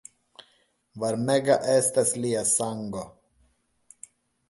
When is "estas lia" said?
1.75-2.43